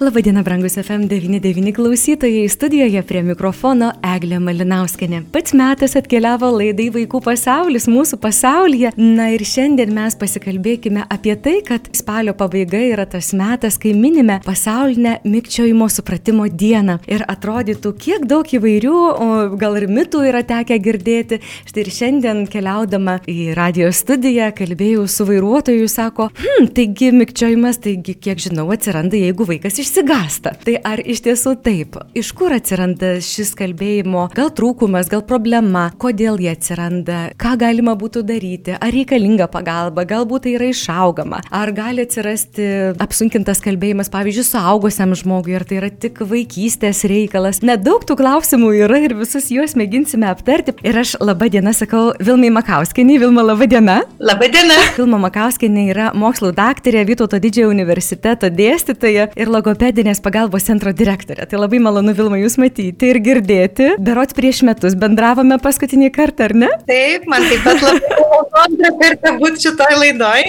Labadiena, 0.00 0.42
brangus 0.42 0.76
FM99 0.76 1.72
klausytojai, 1.74 2.48
studijoje 2.48 3.00
prie 3.02 3.18
mikrofono 3.26 3.88
Eglė 4.06 4.36
Malinauskenė. 4.38 5.24
Pats 5.34 5.56
metas 5.58 5.96
atkeliavo 5.98 6.52
laidai 6.54 6.84
Vaikų 6.94 7.18
pasaulis 7.24 7.88
mūsų 7.90 8.20
pasaulyje. 8.22 8.92
Na 8.94 9.26
ir 9.34 9.42
šiandien 9.42 9.90
mes 9.96 10.14
pasikalbėkime 10.20 11.02
apie 11.10 11.34
tai, 11.42 11.56
kad 11.66 11.88
spalio 11.98 12.36
pabaiga 12.38 12.78
yra 12.78 13.08
tas 13.10 13.32
metas, 13.34 13.74
kai 13.82 13.90
minime 13.90 14.36
pasaulinę 14.44 15.16
mikčiojimo 15.26 15.90
supratimo 15.90 16.46
dieną. 16.46 17.00
Ir 17.10 17.26
atrodytų, 17.26 17.92
kiek 17.98 18.30
daug 18.30 18.46
įvairių, 18.46 18.94
o 18.94 19.28
gal 19.58 19.80
ir 19.82 19.88
mitų 19.90 20.22
yra 20.30 20.44
tekę 20.46 20.78
girdėti. 20.78 21.40
Štai 21.66 21.82
ir 21.82 21.92
šiandien 21.98 22.44
keliaudama 22.46 23.16
į 23.26 23.50
radio 23.58 23.90
studiją 23.90 24.52
kalbėjau 24.62 25.10
su 25.10 25.26
vairuotoju, 25.26 25.90
sako, 25.90 26.30
hm, 26.38 26.70
taigi 26.78 27.10
mikčiojimas, 27.18 27.82
taigi 27.82 28.14
kiek 28.14 28.46
žinau, 28.46 28.70
atsiranda, 28.78 29.18
jeigu 29.18 29.50
vaikas 29.50 29.82
iš 29.82 29.87
išsigasta. 29.88 30.52
Tai 30.64 30.76
ar 30.84 31.00
iš 31.00 31.22
tiesų 31.24 31.54
taip? 31.64 31.96
Iš 32.16 32.32
kur 32.36 32.52
atsiranda 32.52 33.16
šis 33.24 33.54
kalbėjimo, 33.58 34.28
gal 34.36 34.50
trūkumas, 34.54 35.08
gal 35.10 35.22
problema, 35.26 35.88
kodėl 36.00 36.38
jie 36.42 36.52
atsiranda, 36.52 37.20
ką 37.40 37.54
galima 37.60 37.94
būtų 37.98 38.22
daryti, 38.28 38.76
ar 38.76 38.92
reikalinga 38.92 39.48
pagalba, 39.52 40.04
galbūt 40.08 40.44
tai 40.44 40.54
yra 40.58 40.68
išaugama, 40.72 41.40
ar 41.54 41.72
gali 41.76 42.04
atsirasti 42.04 42.68
apsunkintas 43.00 43.62
kalbėjimas, 43.64 44.10
pavyzdžiui, 44.12 44.46
suaugusiam 44.50 45.14
žmogui, 45.18 45.56
ar 45.56 45.64
tai 45.68 45.80
yra 45.80 45.90
tik 45.90 46.20
vaikystės 46.28 47.04
reikalas. 47.08 47.62
Nedaug 47.64 48.04
tų 48.06 48.18
klausimų 48.20 48.74
yra 48.84 49.00
ir 49.06 49.16
visus 49.18 49.48
juos 49.54 49.76
mėginsime 49.78 50.28
aptarti. 50.28 50.76
Ir 50.86 51.00
aš 51.00 51.16
laba 51.22 51.48
diena 51.50 51.72
sakau 51.76 52.12
Vilmai 52.20 52.52
Makauskiniai. 52.54 53.20
Vilma, 53.22 53.44
laba 53.46 53.66
diena. 53.70 54.00
Labą 54.20 54.50
dieną. 54.52 54.78
Vilma 54.98 55.20
Makauskiniai 55.24 55.92
yra 55.94 56.10
mokslo 56.18 56.52
daktarė 56.54 57.04
Vytauto 57.08 57.40
didžiojo 57.42 57.72
universiteto 57.72 58.50
dėstytoja 58.52 59.30
ir 59.38 59.50
logopedija 59.52 59.77
logopedinės 59.78 60.18
pagalbos 60.20 60.64
centro 60.66 60.90
direktorė. 60.92 61.46
Tai 61.46 61.60
labai 61.62 61.78
malonu 61.78 62.12
Vilma 62.16 62.38
jūs 62.40 62.58
matyti 62.58 63.12
ir 63.12 63.18
girdėti. 63.22 63.94
Berots 64.02 64.34
prieš 64.34 64.62
metus 64.66 64.96
bendravome 64.98 65.58
paskutinį 65.62 66.10
kartą, 66.10 66.48
ar 66.48 66.54
ne? 66.54 66.68
Taip, 66.88 67.26
man 67.30 67.44
taip 67.46 67.62
pat 67.62 67.82
labai 67.82 68.10
malonu 68.18 68.58
antrą 68.64 68.90
kartą 68.98 69.34
būti 69.38 69.62
šitoj 69.62 69.94
laidoj. 70.02 70.42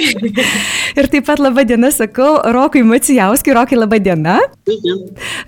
ir 0.99 1.09
taip 1.13 1.27
pat 1.27 1.39
laba 1.39 1.63
diena 1.63 1.91
sakau 1.93 2.39
Rokui 2.55 2.81
Macijauskui. 2.83 3.53
Rokai, 3.53 3.77
laba 3.77 3.99
diena. 4.01 4.39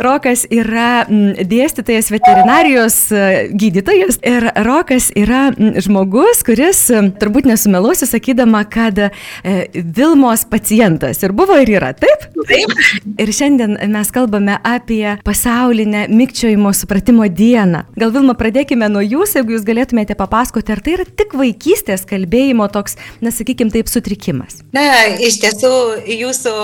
Rokas 0.01 0.45
yra 0.51 1.07
dėstytojas 1.09 2.11
veterinarijos 2.13 2.99
e, 3.09 3.25
gydytojas 3.49 4.21
ir 4.21 4.47
Rokas 4.67 5.09
yra 5.17 5.47
žmogus, 5.81 6.43
kuris 6.45 6.83
turbūt 7.21 7.49
nesumeluosiu 7.49 8.09
sakydama, 8.09 8.63
kad 8.69 9.07
e, 9.07 9.09
Vilmos 9.73 10.45
pacientas 10.49 11.23
ir 11.25 11.33
buvo 11.33 11.57
ir 11.61 11.73
yra, 11.79 11.93
taip? 11.97 12.29
Taip. 12.45 12.77
Ir 13.21 13.33
šiandien 13.35 13.70
šiandien 13.71 13.91
mes 13.91 14.11
kalbame 14.11 14.57
apie 14.63 15.17
pasaulinę 15.23 16.07
mikčiojimo 16.09 16.73
supratimo 16.73 17.27
dieną. 17.27 17.83
Gal 17.95 18.11
Vilma, 18.11 18.33
pradėkime 18.33 18.89
nuo 18.89 19.01
jūsų, 19.01 19.41
jeigu 19.41 19.55
jūs 19.55 19.65
galėtumėte 19.65 20.15
papasakoti, 20.15 20.71
ar 20.71 20.81
tai 20.81 20.95
yra 20.97 21.05
tik 21.05 21.33
vaikystės 21.33 22.05
kalbėjimo 22.05 22.67
toks, 22.71 22.97
nesakykime 23.21 23.71
taip, 23.71 23.87
sutrikimas. 23.87 24.61
Na, 24.73 24.83
iš 25.19 25.39
tiesų, 25.43 25.71
jūsų 26.07 26.55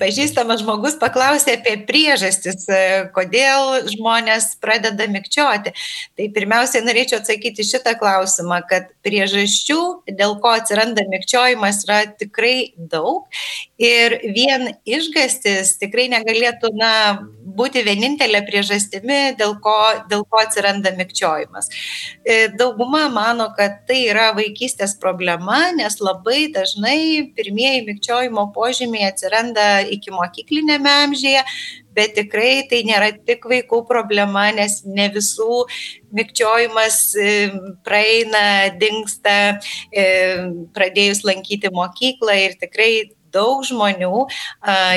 pažįstamas 0.00 0.62
žmogus 0.62 0.96
paklausė 1.00 1.58
apie 1.58 1.76
priežastis, 1.86 2.66
kodėl 3.14 3.86
žmonės 3.92 4.54
pradeda 4.62 5.06
mikčioti. 5.10 5.74
Tai 6.18 6.28
pirmiausia, 6.34 6.82
norėčiau 6.84 7.20
atsakyti 7.20 7.66
šitą 7.66 7.94
klausimą, 8.00 8.62
kad 8.68 8.90
priežasčių, 9.06 9.80
dėl 10.18 10.38
ko 10.42 10.54
atsiranda 10.58 11.06
mikčiojimas, 11.10 11.84
yra 11.86 12.02
tikrai 12.18 12.74
daug. 12.76 13.28
Ir 13.78 14.18
vien 14.34 14.72
išgastis 14.88 15.76
tikrai 15.80 16.08
negali 16.12 16.33
galėtų 16.34 16.74
na, 16.76 16.92
būti 17.54 17.84
vienintelė 17.86 18.42
priežastimi, 18.48 19.36
dėl 19.38 19.56
ko, 19.62 19.76
dėl 20.10 20.24
ko 20.26 20.40
atsiranda 20.42 20.94
mikčiojimas. 20.96 21.70
E, 22.24 22.48
dauguma 22.58 23.06
mano, 23.12 23.50
kad 23.56 23.84
tai 23.88 24.04
yra 24.08 24.32
vaikystės 24.36 24.96
problema, 25.00 25.60
nes 25.76 26.00
labai 26.02 26.48
dažnai 26.54 27.30
pirmieji 27.36 27.86
mikčiojimo 27.88 28.48
požymiai 28.56 29.10
atsiranda 29.12 29.84
iki 29.94 30.14
mokyklinėme 30.14 30.94
amžiuje, 31.04 31.44
bet 31.94 32.16
tikrai 32.18 32.64
tai 32.70 32.82
nėra 32.86 33.12
tik 33.26 33.46
vaikų 33.50 33.84
problema, 33.86 34.48
nes 34.54 34.80
ne 34.84 35.06
visų 35.14 35.64
mikčiojimas 36.14 37.00
e, 37.14 37.34
praeina, 37.86 38.46
dinksta, 38.80 39.60
e, 39.94 40.06
pradėjus 40.74 41.22
lankyti 41.26 41.70
mokyklą 41.74 42.40
ir 42.48 42.58
tikrai 42.58 42.90
daug 43.34 43.64
žmonių, 43.66 44.26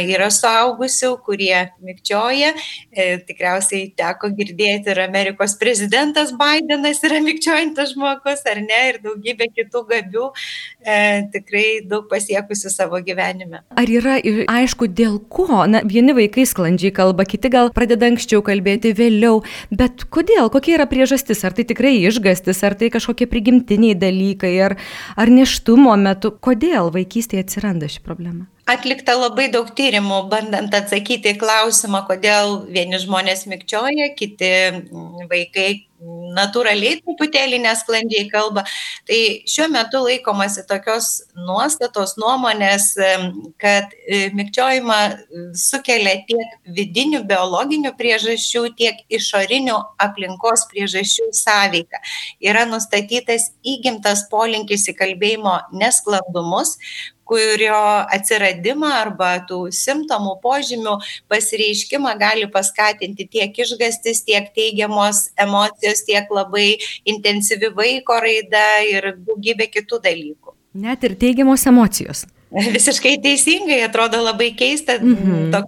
yra 0.07 0.29
suaugusių, 0.33 1.11
kurie 1.25 1.67
mikčioja. 1.83 2.53
E, 2.91 3.07
tikriausiai 3.27 3.91
teko 3.97 4.29
girdėti 4.35 4.91
ir 4.93 5.01
Amerikos 5.03 5.55
prezidentas 5.59 6.33
Bidenas 6.37 7.01
yra 7.05 7.19
mikčiojantis 7.27 7.93
žmogus, 7.95 8.43
ar 8.49 8.61
ne, 8.63 8.81
ir 8.91 8.99
daugybė 9.03 9.49
kitų 9.55 9.83
gabių, 9.91 10.29
e, 10.83 10.97
tikrai 11.33 11.65
daug 11.87 12.07
pasiekusių 12.11 12.73
savo 12.73 13.01
gyvenime. 13.05 13.63
Ar 13.77 13.91
yra 13.91 14.17
aišku, 14.21 14.89
dėl 14.97 15.19
ko? 15.31 15.63
Na, 15.69 15.83
vieni 15.87 16.15
vaikai 16.17 16.47
sklandžiai 16.49 16.93
kalba, 16.95 17.27
kiti 17.29 17.51
gal 17.53 17.71
pradeda 17.75 18.09
anksčiau 18.11 18.43
kalbėti 18.45 18.93
vėliau, 18.97 19.41
bet 19.71 20.07
kodėl? 20.13 20.51
Kokia 20.53 20.77
yra 20.79 20.89
priežastis? 20.89 21.43
Ar 21.47 21.55
tai 21.57 21.67
tikrai 21.69 21.95
išgastis, 22.07 22.61
ar 22.67 22.77
tai 22.79 22.91
kažkokie 22.93 23.29
prigimtiniai 23.29 23.97
dalykai, 23.97 24.53
ar, 24.65 24.77
ar 25.15 25.33
neštumo 25.33 25.95
metu? 26.01 26.33
Kodėl 26.43 26.91
vaikystėje 26.95 27.45
atsiranda 27.45 27.89
ši 27.91 28.03
problema? 28.05 28.26
Problema? 28.27 28.47
Atlikta 28.67 29.15
labai 29.15 29.47
daug 29.47 29.69
tyrimų, 29.71 30.25
bandant 30.31 30.73
atsakyti 30.75 31.31
į 31.31 31.39
klausimą, 31.39 32.03
kodėl 32.09 32.65
vieni 32.67 32.99
žmonės 32.99 33.45
mikčioja, 33.47 34.09
kiti 34.19 34.51
mm, 34.73 35.29
vaikai 35.31 35.69
natūraliai 36.37 36.99
truputėlį 37.01 37.57
nesklandžiai 37.63 38.27
kalba. 38.29 38.63
Tai 39.07 39.19
šiuo 39.49 39.65
metu 39.73 40.01
laikomasi 40.03 40.65
tokios 40.69 41.23
nuostatos 41.47 42.15
nuomonės, 42.21 42.91
kad 43.61 43.95
e, 44.05 44.27
mikčiojimą 44.37 44.99
sukelia 45.57 46.19
tiek 46.29 46.55
vidinių 46.77 47.23
biologinių 47.29 47.95
priežasčių, 47.97 48.67
tiek 48.77 49.01
išorinių 49.09 49.79
aplinkos 50.03 50.67
priežasčių 50.73 51.31
sąveika. 51.33 52.03
Yra 52.43 52.67
nustatytas 52.69 53.51
įgimtas 53.65 54.27
polinkis 54.29 54.85
į 54.91 54.97
kalbėjimo 55.01 55.59
nesklandumus, 55.73 56.77
kurio 57.27 57.79
atsiradimą 58.15 58.91
arba 59.01 59.33
tų 59.49 59.59
simptomų 59.75 60.37
požymių 60.43 60.97
pasireiškimą 61.31 62.15
gali 62.19 62.47
paskatinti 62.53 63.27
tiek 63.37 63.59
išgastis, 63.65 64.23
tiek 64.27 64.49
teigiamos 64.55 65.27
emocijos, 65.39 66.05
tiek 66.07 66.31
labai 66.31 66.69
intensyvi 67.05 67.73
vaiko 67.75 68.19
raida 68.23 68.65
ir 68.87 69.13
daugybė 69.27 69.69
kitų 69.75 70.01
dalykų. 70.07 70.55
Net 70.77 71.03
ir 71.03 71.15
teigiamos 71.17 71.65
emocijos. 71.69 72.25
Visiškai 72.47 73.17
teisingai, 73.19 73.81
atrodo 73.83 74.21
labai 74.23 74.53
keista. 74.55 74.95
Mm 75.01 75.15
-hmm. 75.15 75.51
Tok, 75.51 75.65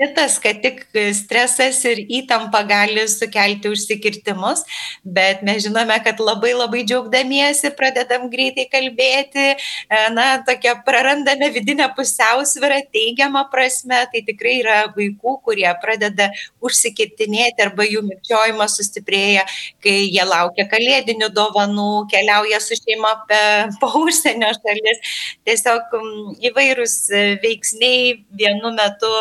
mitas, 0.00 0.38
kad 0.40 0.62
tik 0.64 0.82
stresas 1.16 1.82
ir 1.88 2.00
įtampa 2.08 2.62
gali 2.68 3.04
sukelti 3.10 3.68
užsikirtimus, 3.68 4.62
bet 5.04 5.42
mes 5.44 5.60
žinome, 5.66 5.96
kad 6.04 6.20
labai 6.24 6.54
labai 6.56 6.82
džiaugdamiesi 6.88 7.72
pradedam 7.76 8.28
greitai 8.32 8.66
kalbėti, 8.72 9.46
e, 9.52 10.00
na, 10.16 10.26
tokia 10.46 10.76
prarandame 10.86 11.50
vidinę 11.52 11.90
pusiausvyrą 11.96 12.80
teigiamą 12.94 13.44
prasme, 13.52 14.00
tai 14.12 14.24
tikrai 14.26 14.56
yra 14.62 14.78
vaikų, 14.96 15.36
kurie 15.44 15.68
pradeda 15.82 16.30
užsikirtinėti 16.64 17.66
arba 17.66 17.84
jų 17.84 18.02
mikčiojimas 18.08 18.78
sustiprėja, 18.80 19.44
kai 19.84 19.96
jie 20.06 20.24
laukia 20.24 20.64
kalėdinių 20.70 21.28
dovanų, 21.36 21.90
keliauja 22.12 22.62
su 22.64 22.78
šeima 22.80 23.12
po 23.82 23.92
užsienio 24.00 24.52
šalis. 24.56 25.12
Tiesiog 25.44 25.92
įvairūs 26.50 26.96
veiksniai 27.44 28.16
vienu 28.40 28.72
metu 28.76 29.12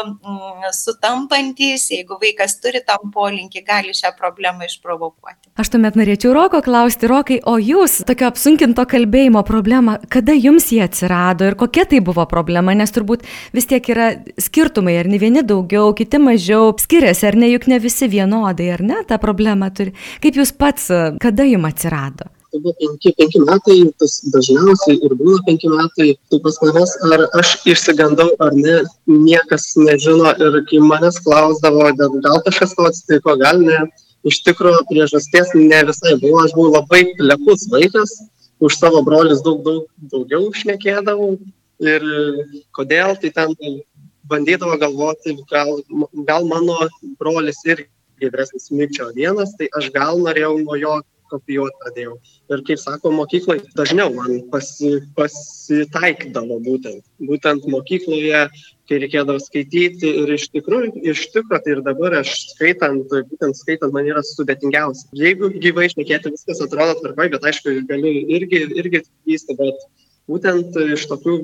sutampantis, 0.75 1.87
jeigu 1.91 2.17
vaikas 2.21 2.57
turi 2.63 2.81
tam 2.85 3.11
polinkį, 3.13 3.63
gali 3.67 3.93
šią 3.95 4.13
problemą 4.17 4.67
išprovokuoti. 4.67 5.51
Aš 5.59 5.73
tuomet 5.73 5.97
norėčiau 5.99 6.33
Roko 6.35 6.61
klausti, 6.65 7.09
Rokai, 7.09 7.39
o 7.43 7.57
jūs 7.59 7.99
tokio 8.07 8.29
apsunkinto 8.29 8.85
kalbėjimo 8.89 9.43
problemą, 9.47 9.97
kada 10.11 10.35
jums 10.37 10.69
jie 10.73 10.81
atsirado 10.85 11.49
ir 11.49 11.59
kokia 11.59 11.87
tai 11.89 12.01
buvo 12.05 12.25
problema, 12.29 12.75
nes 12.77 12.95
turbūt 12.95 13.27
vis 13.55 13.69
tiek 13.69 13.91
yra 13.91 14.09
skirtumai, 14.39 14.97
ar 15.01 15.11
ne 15.11 15.19
vieni 15.21 15.43
daugiau, 15.43 15.93
kiti 15.97 16.21
mažiau, 16.21 16.73
skiriasi, 16.79 17.27
ar 17.29 17.39
ne, 17.39 17.51
juk 17.53 17.69
ne 17.71 17.79
visi 17.83 18.09
vienodai, 18.11 18.71
ar 18.77 18.85
ne, 18.85 19.03
tą 19.09 19.19
problemą 19.21 19.71
turi. 19.75 19.95
Kaip 20.23 20.39
jūs 20.39 20.55
pats, 20.55 20.91
kada 21.21 21.47
jums 21.49 21.73
atsirado? 21.73 22.31
Tai 22.51 22.59
buvo 22.63 22.73
penki, 22.79 23.13
penki 23.17 23.41
metai, 23.43 23.77
tas 24.01 24.17
dažniausiai 24.33 24.97
ir 25.05 25.15
būna 25.19 25.39
penki 25.47 25.69
metai, 25.71 26.09
tu 26.31 26.39
pas 26.45 26.57
manęs, 26.63 26.95
ar 27.09 27.25
aš 27.41 27.53
išsigandau 27.73 28.29
ar 28.45 28.55
ne, 28.57 28.79
niekas 29.07 29.71
nežino 29.77 30.33
ir 30.45 30.59
kai 30.69 30.81
manęs 30.91 31.21
klausdavo, 31.25 31.85
gal 31.97 32.41
kažkas 32.47 32.75
to 32.77 32.87
atsitiko, 32.89 33.37
gal 33.43 33.61
ne, 33.61 33.83
iš 34.27 34.41
tikrųjų 34.47 34.81
priežasties 34.89 35.53
ne 35.55 35.83
visai 35.91 36.17
buvo, 36.21 36.41
aš 36.43 36.55
buvau 36.57 36.79
labai 36.79 37.05
lepus 37.19 37.67
vaikas, 37.71 38.17
už 38.59 38.75
savo 38.75 39.03
brolius 39.05 39.43
daug, 39.45 39.61
daug 39.63 39.85
daugiau 40.11 40.49
šnekėdavau 40.51 41.37
ir 41.79 42.09
kodėl, 42.75 43.15
tai 43.21 43.31
ten 43.35 43.55
bandydavo 44.29 44.75
galvoti, 44.81 45.37
gal, 45.49 45.79
gal 46.27 46.45
mano 46.49 46.81
brolis 47.21 47.61
irgi 47.65 47.87
vyresnis 48.19 48.67
mykčio 48.71 49.09
vienas, 49.15 49.55
tai 49.57 49.69
aš 49.79 49.89
gal 49.95 50.19
norėjau 50.25 50.57
nuo 50.59 50.75
jo 50.79 50.99
kopijuoti 51.31 51.79
pradėjau. 51.83 52.17
Ir 52.49 52.63
kaip 52.67 52.81
sako, 52.81 53.11
mokykloje 53.15 53.63
dažniau 53.77 54.11
man 54.15 54.41
pasi, 54.53 54.97
pasitaikydavo 55.17 56.59
būtent. 56.65 57.05
Būtent 57.29 57.67
mokykloje, 57.69 58.43
kai 58.89 58.99
reikėdavo 59.03 59.41
skaityti 59.43 60.11
ir 60.23 60.33
iš 60.33 60.47
tikrųjų, 60.55 60.93
iš 61.13 61.27
tikrųjų, 61.35 61.61
tai 61.65 61.75
ir 61.75 61.83
dabar 61.85 62.17
aš 62.21 62.33
skaitant, 62.55 63.05
būtent 63.31 63.59
skaitant 63.59 63.93
man 63.95 64.09
yra 64.09 64.23
sudėtingiausia. 64.25 65.09
Jeigu 65.17 65.51
gyvai 65.61 65.89
išnekėti 65.91 66.33
viskas 66.33 66.63
atrodo 66.65 66.97
tvarkoj, 67.01 67.33
bet 67.35 67.49
aišku, 67.51 67.75
galiu 67.89 68.13
irgi, 68.37 68.65
irgi 68.81 69.03
klysti, 69.05 69.57
bet 69.59 69.85
būtent 70.29 70.77
iš 70.95 71.05
tokių 71.09 71.35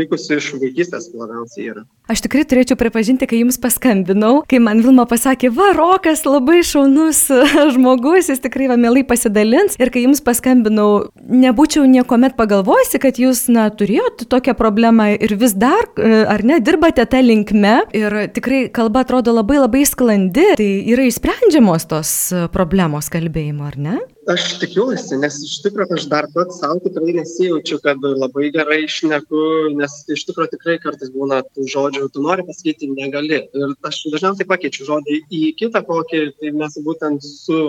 likusių 0.00 0.38
iš 0.40 0.50
vaikystės 0.60 1.10
labiausiai 1.14 1.70
yra. 1.72 1.84
Aš 2.10 2.20
tikrai 2.26 2.42
turėčiau 2.44 2.76
pripažinti, 2.76 3.24
kai 3.30 3.40
jums 3.40 3.56
paskambinau, 3.62 4.42
kai 4.50 4.58
man 4.60 4.82
Vilma 4.84 5.06
pasakė, 5.08 5.48
va, 5.54 5.70
Rokas 5.76 6.24
labai 6.26 6.60
šaunus 6.66 7.22
žmogus, 7.74 8.28
jis 8.32 8.42
tikrai 8.44 8.68
va 8.72 8.76
mielai 8.80 9.04
pasidalins. 9.08 9.78
Ir 9.80 9.92
kai 9.94 10.04
jums 10.04 10.20
paskambinau, 10.24 11.08
nebūčiau 11.16 11.86
niekuomet 11.88 12.36
pagalvojusi, 12.36 13.00
kad 13.00 13.20
jūs, 13.22 13.46
na, 13.54 13.70
turėjote 13.72 14.28
tokią 14.28 14.56
problemą 14.58 15.14
ir 15.16 15.36
vis 15.40 15.56
dar, 15.56 15.88
e, 15.96 16.24
ar 16.28 16.44
ne, 16.44 16.60
dirbate 16.64 17.06
tą 17.08 17.22
linkme. 17.24 17.76
Ir 17.96 18.18
tikrai 18.36 18.66
kalba 18.74 19.06
atrodo 19.06 19.32
labai 19.32 19.62
labai 19.62 19.86
sklandi. 19.88 20.50
Tai 20.60 20.70
yra 20.92 21.08
išsprendžiamos 21.08 21.88
tos 21.88 22.12
problemos 22.52 23.08
kalbėjimo, 23.12 23.70
ar 23.70 23.80
ne? 23.80 23.96
Aš 24.32 24.44
tikiuosi 24.60 25.18
nes 25.20 25.36
iš 25.46 25.54
tikro 25.64 25.86
aš 25.96 26.06
dar 26.12 26.26
pats 26.34 26.60
sau 26.60 26.78
tikrai 26.84 27.14
nesijaučiu 27.18 27.78
kad 27.84 28.04
labai 28.22 28.50
gerai 28.54 28.84
šneku 28.96 29.42
nes 29.78 29.96
iš 30.16 30.24
tikro 30.28 30.46
tikrai 30.52 30.76
kartais 30.84 31.12
būna 31.14 31.42
tų 31.50 31.66
žodžių 31.74 32.08
tu 32.14 32.24
nori 32.24 32.46
pasakyti 32.48 32.90
negali. 32.92 33.42
Ir 33.60 33.74
aš 33.90 34.00
dažniausiai 34.14 34.48
pakeičiu 34.48 34.88
žodį 34.88 35.20
į 35.40 35.42
kitą 35.60 35.84
kokį 35.88 36.24
tai 36.40 36.54
mes 36.62 36.80
būtent 36.88 37.28
su 37.28 37.60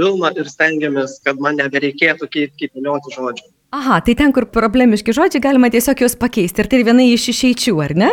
vilma 0.00 0.32
ir 0.36 0.50
stengiamės 0.52 1.18
kad 1.24 1.40
man 1.40 1.60
nebereikėtų 1.62 2.30
keit 2.36 2.56
kaitalioti 2.60 3.16
žodžių 3.16 3.51
Aha, 3.72 4.02
tai 4.04 4.12
ten, 4.12 4.34
kur 4.36 4.44
problemiški 4.52 5.14
žodžiai, 5.16 5.40
galima 5.40 5.70
tiesiog 5.72 6.02
juos 6.04 6.12
pakeisti. 6.20 6.60
Ir 6.60 6.66
tai 6.68 6.82
viena 6.84 7.06
iš 7.08 7.30
išeičių, 7.32 7.72
ar 7.80 7.94
ne? 7.96 8.10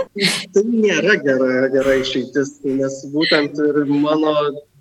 Tai 0.56 0.64
nėra 0.64 1.18
gera, 1.20 1.68
gera 1.74 1.96
išeitis, 2.00 2.54
nes 2.64 2.96
būtent 3.12 3.60
ir 3.66 3.82
mano 3.92 4.32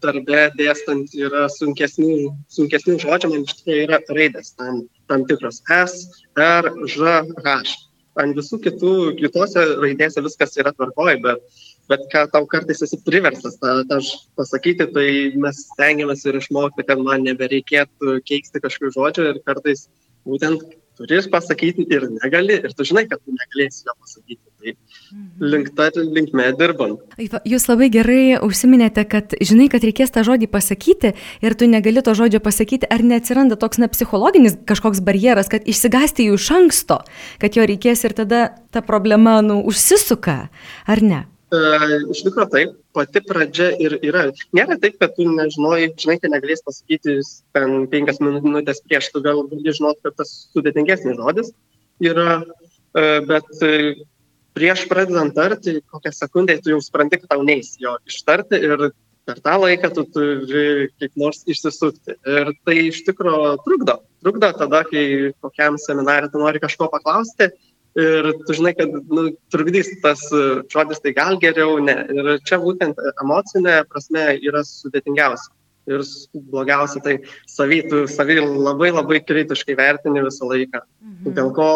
darbe 0.05 0.45
dėstant 0.55 1.19
yra 1.19 1.49
sunkesnių, 1.51 2.31
sunkesnių 2.55 2.95
žodžių, 3.03 3.33
man 3.33 3.43
iš 3.43 3.59
tikrųjų 3.59 3.89
yra 3.89 4.01
raidės 4.21 4.55
tam, 4.55 4.85
tam 5.11 5.27
tikros 5.27 5.65
S, 5.67 6.23
R, 6.39 6.71
Ž, 6.95 7.19
H. 7.43 7.59
Ant 8.23 8.39
visų 8.39 8.63
kitų, 8.63 8.95
kitose 9.19 9.67
raidėse 9.83 10.23
viskas 10.23 10.55
yra 10.63 10.71
tvarkoj, 10.79 11.19
bet, 11.27 11.63
bet 11.91 12.07
ką 12.15 12.29
tau 12.31 12.47
kartais 12.51 12.87
esi 12.87 13.03
priverstas 13.03 13.59
tą, 13.59 13.81
tą 13.91 13.99
pasakyti, 14.39 14.87
tai 14.95 15.09
mes 15.43 15.65
stengiamės 15.73 16.23
ir 16.27 16.39
išmokti, 16.39 16.87
kad 16.87 17.03
man 17.03 17.27
nebereikėtų 17.27 18.21
keisti 18.31 18.63
kažkokių 18.63 18.95
žodžių 18.95 19.33
ir 19.33 19.43
kartais 19.47 19.89
būtent 20.27 20.65
turi 20.99 21.23
pasakyti 21.31 21.87
ir 21.95 22.09
negali, 22.11 22.59
ir 22.59 22.75
tu 22.75 22.87
žinai, 22.87 23.07
kad 23.11 23.23
tu 23.23 23.35
negalėsi 23.35 23.87
jo 23.87 23.95
pasakyti. 23.95 24.43
Tai 24.59 24.73
mhm. 24.75 25.45
link 25.53 25.69
ta 25.79 25.87
linkme 25.95 26.49
dirbam. 26.59 26.97
Jūs 27.47 27.69
labai 27.71 27.87
gerai 27.95 28.41
užsiminėte, 28.43 29.05
kad 29.07 29.37
žinai, 29.39 29.69
kad 29.71 29.87
reikės 29.87 30.11
tą 30.11 30.25
žodį 30.27 30.51
pasakyti 30.51 31.13
ir 31.47 31.55
tu 31.55 31.71
negali 31.71 32.03
to 32.03 32.17
žodžio 32.19 32.43
pasakyti, 32.43 32.91
ar 32.91 33.07
neatsiranda 33.07 33.55
toks 33.61 33.79
na, 33.79 33.87
psichologinis 33.87 34.59
kažkoks 34.67 34.99
barjeras, 35.07 35.47
kad 35.53 35.63
išsigasti 35.63 36.27
jų 36.27 36.41
iš 36.41 36.51
anksto, 36.59 37.01
kad 37.39 37.55
jo 37.55 37.71
reikės 37.71 38.03
ir 38.09 38.19
tada 38.19 38.43
ta 38.75 38.83
problema 38.83 39.39
nu, 39.47 39.63
užsisuka, 39.63 40.41
ar 40.91 41.07
ne? 41.07 41.23
E, 41.49 41.59
iš 42.13 42.21
tikrųjų 42.27 42.51
taip, 42.53 42.73
pati 42.93 43.23
pradžia 43.25 43.71
ir 43.81 43.95
yra. 44.05 44.27
Nėra 44.57 44.77
taip, 44.83 44.99
kad 45.01 45.15
tu 45.17 45.25
nežinojai, 45.25 45.87
žinai, 45.97 46.19
kad 46.21 46.35
negalės 46.35 46.61
pasakyti 46.67 47.15
ten 47.57 47.87
penkias 47.89 48.21
minutės 48.21 48.83
prieš, 48.85 49.09
tu 49.15 49.23
gal 49.25 49.41
gali 49.49 49.73
žinoti, 49.73 50.03
kad 50.05 50.19
tas 50.21 50.35
sudėtingesnis 50.53 51.17
žodis 51.17 51.55
yra, 52.05 52.43
e, 52.93 53.07
bet 53.31 53.65
e, 53.65 53.73
prieš 54.59 54.85
pradedant 54.91 55.33
tarti, 55.39 55.79
kokią 55.89 56.13
sekundę 56.13 56.59
tu 56.61 56.75
jau 56.75 56.83
supranti, 56.85 57.23
kad 57.23 57.33
tau 57.33 57.47
neįs 57.47 57.79
jo 57.81 57.97
ištarti 58.11 58.61
ir 58.69 58.91
per 59.29 59.41
tą 59.45 59.57
laiką 59.63 59.93
tu 59.97 60.05
turi 60.13 60.67
kaip 61.01 61.17
nors 61.21 61.41
išsisukti. 61.49 62.19
Ir 62.29 62.53
tai 62.69 62.77
iš 62.91 63.01
tikrųjų 63.09 63.57
trukdo. 63.65 63.99
Trukdo 64.25 64.53
tada, 64.57 64.83
kai 64.89 65.33
kokiam 65.45 65.81
seminarui 65.81 66.29
tu 66.33 66.41
nori 66.41 66.61
kažko 66.61 66.89
paklausti 66.93 67.49
ir 67.99 68.31
tu 68.47 68.57
žinai, 68.57 68.75
kad 68.79 68.93
nu, 69.11 69.29
trukdys 69.53 69.91
tas 70.03 70.23
e, 70.33 70.43
žodis, 70.73 71.01
tai 71.05 71.15
gal 71.17 71.39
geriau 71.43 71.79
ne. 71.83 71.97
Ir 72.15 72.31
čia 72.49 72.61
būtent 72.63 73.01
emocinė 73.23 73.81
prasme 73.91 74.31
yra 74.39 74.65
sudėtingiausia. 74.67 75.55
Ir 75.89 76.03
blogiausia, 76.53 77.01
tai 77.01 77.15
savy, 77.49 77.81
tu 77.89 78.03
savy 78.13 78.37
labai 78.45 78.91
labai 78.93 79.23
kritiškai 79.25 79.77
vertini 79.79 80.21
visą 80.27 80.51
laiką. 80.51 80.83
Mhm. 81.01 81.35
Dėl 81.39 81.53
ko, 81.57 81.69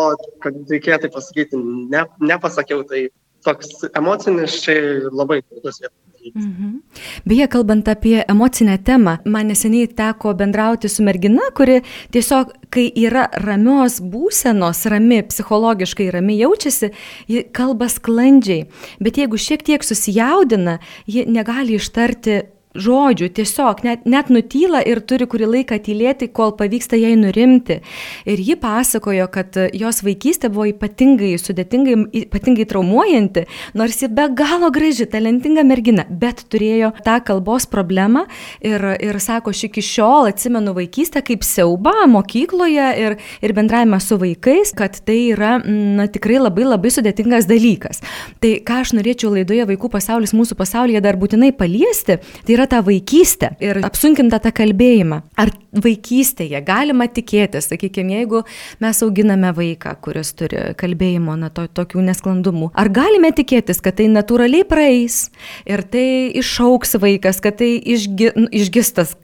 kad 0.44 0.58
reikėtų 0.68 1.08
pasakyti, 1.14 1.60
ne, 1.92 2.04
nepasakiau, 2.20 2.84
tai 2.88 3.06
toks 3.46 3.86
emocinis 3.96 4.60
čia 4.64 4.76
labai 5.08 5.40
svarbus 5.40 5.80
vietas. 5.82 6.11
Mhm. 6.34 6.80
Beje, 7.24 7.46
kalbant 7.48 7.88
apie 7.88 8.24
emocinę 8.28 8.78
temą, 8.78 9.16
man 9.24 9.46
neseniai 9.46 9.88
teko 9.88 10.34
bendrauti 10.34 10.88
su 10.88 11.02
mergina, 11.02 11.42
kuri 11.56 11.80
tiesiog, 12.14 12.52
kai 12.70 12.86
yra 12.96 13.26
ramios 13.44 13.98
būsenos, 14.00 14.84
rami, 14.90 15.22
psichologiškai 15.28 16.10
rami 16.14 16.38
jaučiasi, 16.38 16.92
ji 17.28 17.44
kalba 17.52 17.88
sklandžiai, 17.92 18.66
bet 19.00 19.18
jeigu 19.18 19.36
šiek 19.38 19.62
tiek 19.66 19.84
susijaudina, 19.84 20.78
ji 21.06 21.26
negali 21.26 21.76
ištarti 21.80 22.42
žodžių, 22.74 23.28
tiesiog 23.36 23.82
net, 23.86 24.06
net 24.08 24.30
nutyla 24.32 24.82
ir 24.86 25.02
turi 25.04 25.26
kurį 25.30 25.48
laiką 25.56 25.78
tylėti, 25.84 26.28
kol 26.32 26.54
pavyksta 26.58 26.98
jai 27.00 27.14
nurimti. 27.18 27.80
Ir 28.28 28.42
ji 28.42 28.56
pasakojo, 28.60 29.28
kad 29.32 29.58
jos 29.76 30.02
vaikystė 30.04 30.50
buvo 30.52 30.68
ypatingai 30.70 31.34
sudėtingai, 31.40 31.96
ypatingai 32.24 32.66
traumuojanti, 32.70 33.46
nors 33.78 34.00
ji 34.02 34.10
be 34.12 34.28
galo 34.36 34.70
graži, 34.74 35.06
talentinga 35.10 35.64
mergina, 35.66 36.06
bet 36.08 36.44
turėjo 36.52 36.92
tą 37.04 37.18
kalbos 37.26 37.66
problemą 37.70 38.24
ir, 38.64 38.84
ir 39.02 39.20
sako, 39.22 39.52
aš 39.52 39.66
iki 39.68 39.84
šiol 39.84 40.30
atsimenu 40.30 40.74
vaikystę 40.76 41.22
kaip 41.26 41.44
siauba 41.46 42.06
mokykloje 42.10 42.88
ir, 43.02 43.18
ir 43.44 43.56
bendravimą 43.56 44.00
su 44.02 44.18
vaikais, 44.20 44.74
kad 44.76 44.96
tai 45.06 45.18
yra 45.32 45.58
na, 45.62 46.08
tikrai 46.12 46.40
labai 46.40 46.66
labai 46.66 46.92
sudėtingas 46.94 47.48
dalykas. 47.50 48.02
Tai 48.42 48.54
ką 48.66 48.80
aš 48.82 48.94
norėčiau 48.96 49.32
laidoje 49.36 49.66
Vaikų 49.72 49.88
pasaulis 49.92 50.34
mūsų 50.36 50.56
pasaulyje 50.58 51.00
dar 51.04 51.16
būtinai 51.20 51.52
paliesti, 51.56 52.18
tai 52.18 52.56
yra 52.56 52.61
yra 52.62 52.70
ta 52.70 52.82
vaikystė 52.84 53.56
ir 53.62 53.80
apsunkinta 53.82 54.38
tą 54.42 54.52
kalbėjimą. 54.54 55.22
Ar 55.40 55.50
vaikystėje 55.72 56.60
galima 56.64 57.08
tikėtis, 57.10 57.66
sakykime, 57.70 58.20
jeigu 58.20 58.42
mes 58.82 59.00
auginame 59.02 59.50
vaiką, 59.56 59.94
kuris 60.04 60.32
turi 60.36 60.60
kalbėjimo, 60.78 61.34
na, 61.40 61.48
to, 61.50 61.64
tokių 61.66 62.04
nesklandumų, 62.06 62.70
ar 62.78 62.90
galime 62.92 63.32
tikėtis, 63.34 63.80
kad 63.82 63.96
tai 63.98 64.08
natūraliai 64.12 64.66
praeis 64.68 65.30
ir 65.66 65.82
tai 65.82 66.30
išauks 66.38 66.94
vaikas, 67.02 67.40
kad 67.42 67.58
tai 67.62 67.72
išgi, 67.80 68.32
nu, 68.36 68.50
išgistas, 68.52 69.16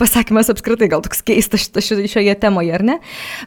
pasakymas 0.00 0.52
apskritai 0.54 0.90
gal 0.92 1.02
toks 1.04 1.24
keistas 1.26 1.68
šioje 1.74 2.36
temoje, 2.40 2.72
ar 2.78 2.86
ne? 2.86 2.98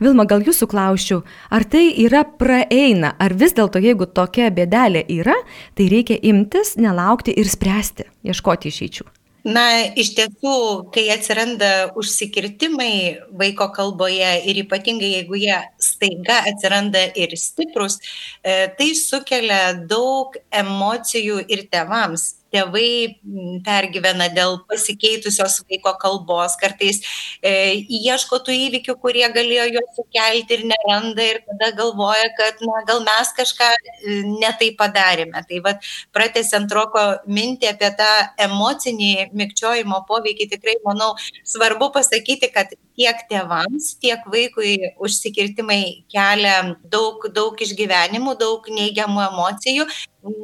Vilma, 0.03 0.27
gal 0.29 0.43
jūsų 0.45 0.69
klausiu, 0.71 1.21
ar 1.49 1.65
tai 1.65 1.87
yra 2.03 2.25
praeina, 2.25 3.15
ar 3.21 3.37
vis 3.39 3.55
dėlto, 3.57 3.81
jeigu 3.81 4.09
tokia 4.11 4.51
bėdelė 4.53 5.05
yra, 5.21 5.39
tai 5.79 5.87
reikia 5.91 6.19
imtis, 6.19 6.75
nelaukti 6.81 7.33
ir 7.33 7.49
spręsti, 7.49 8.11
ieškoti 8.27 8.71
išeičių 8.71 9.09
na 9.43 9.65
iš 9.97 10.13
tiesų 10.17 10.55
kai 10.93 11.07
atsiranda 11.13 11.91
užsikirtimai 11.97 12.93
vaiko 13.37 13.69
kalboje 13.73 14.33
ir 14.49 14.61
ypatingai 14.63 15.13
jeigu 15.15 15.39
jie 15.41 15.57
staiga 15.81 16.41
atsiranda 16.51 17.07
ir 17.17 17.33
stiprūs 17.37 17.97
e, 17.99 18.67
tai 18.77 18.91
sukelia 18.97 19.73
daug 19.89 20.37
emocijų 20.51 21.41
ir 21.49 21.65
tėvams 21.73 22.40
tėvai 22.51 23.17
pergyvena 23.65 24.27
dėl 24.33 24.59
pasikeitusios 24.69 25.59
vaiko 25.69 25.93
kalbos, 26.01 26.57
kartais 26.61 27.01
e, 27.41 27.53
ieško 28.01 28.41
tų 28.45 28.55
įvykių, 28.67 28.95
kurie 29.01 29.25
galėjo 29.33 29.67
juos 29.75 29.95
sukelti 29.97 30.57
ir 30.57 30.65
neranda 30.71 31.25
ir 31.25 31.41
tada 31.47 31.71
galvoja, 31.79 32.29
kad 32.37 32.61
na, 32.65 32.83
gal 32.89 33.03
mes 33.07 33.33
kažką 33.37 33.71
e, 33.71 34.19
netai 34.43 34.71
padarėme. 34.79 35.45
Tai 35.47 35.63
vad, 35.65 35.91
pratesiant 36.15 36.71
roko 36.75 37.05
mintį 37.27 37.71
apie 37.71 37.91
tą 37.99 38.11
emocinį 38.47 39.31
mikčiojimo 39.37 40.03
poveikį, 40.09 40.51
tikrai 40.55 40.77
manau 40.85 41.13
svarbu 41.47 41.91
pasakyti, 41.95 42.51
kad 42.53 42.75
tiek 42.97 43.21
tėvams, 43.29 43.93
tiek 44.03 44.25
vaikui 44.33 44.93
užsikirtimai 45.01 45.81
kelia 46.11 46.55
daug, 46.93 47.23
daug 47.35 47.61
išgyvenimų, 47.65 48.35
daug 48.41 48.67
neigiamų 48.71 49.23
emocijų, 49.29 49.87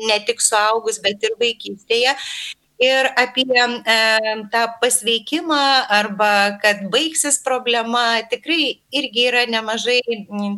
ne 0.10 0.20
tik 0.28 0.42
suaugus, 0.44 1.02
bet 1.04 1.24
ir 1.28 1.38
vaikystėje 1.42 2.16
ir 2.80 3.10
apie 3.18 3.46
e, 3.58 3.98
tą 4.52 4.64
pasveikimą 4.82 5.62
arba 5.90 6.58
kad 6.62 6.84
baigsis 6.94 7.40
problema 7.44 8.22
tikrai 8.30 8.78
irgi 8.94 9.26
yra 9.32 9.46
nemažai 9.50 10.00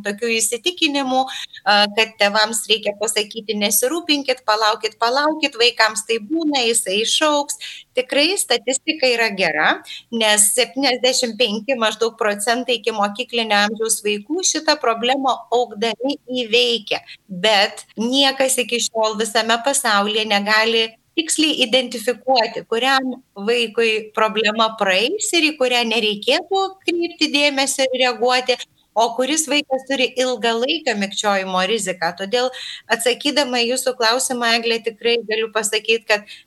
tokių 0.03 0.31
įsitikinimų, 0.35 1.21
e, 1.23 1.77
kad 1.95 2.15
tevams 2.19 2.65
reikia 2.69 2.95
pasakyti 2.99 3.55
nesirūpinkit, 3.59 4.43
palaukit, 4.47 4.99
palaukit, 4.99 5.55
vaikams 5.59 6.03
tai 6.07 6.19
būna, 6.19 6.65
jisai 6.67 7.01
išauks. 7.05 7.59
Tikrai 7.95 8.37
statistika 8.39 9.07
yra 9.07 9.29
gera, 9.35 9.69
nes 10.11 10.51
75 10.55 11.75
maždaug 11.79 12.15
procentai 12.19 12.79
iki 12.79 12.93
mokyklinio 12.95 13.57
amžiaus 13.65 13.99
vaikų 14.05 14.43
šitą 14.47 14.77
problemą 14.79 15.33
augdami 15.55 16.15
įveikia, 16.43 17.01
bet 17.27 17.83
niekas 17.99 18.59
iki 18.63 18.79
šiol 18.87 19.17
visame 19.19 19.59
pasaulyje 19.65 20.27
negali 20.29 20.87
tiksliai 21.19 21.59
identifikuoti, 21.67 22.63
kuriam 22.71 23.19
vaikui 23.35 23.91
problema 24.15 24.71
praeis 24.79 25.29
ir 25.35 25.51
į 25.51 25.55
kurią 25.59 25.85
nereikėtų 25.91 26.65
kreipti 26.87 27.31
dėmesį 27.35 27.87
ir 27.89 27.97
reaguoti, 28.05 28.57
o 28.99 29.07
kuris 29.15 29.47
vaikas 29.51 29.85
turi 29.87 30.09
ilgalaikio 30.19 30.95
mikčiojimo 30.99 31.61
riziką. 31.71 32.13
Todėl 32.19 32.49
atsakydama 32.91 33.61
jūsų 33.63 33.95
klausimą, 33.99 34.55
Eglė, 34.59 34.79
tikrai 34.87 35.19
galiu 35.27 35.51
pasakyti, 35.55 36.05
kad 36.09 36.37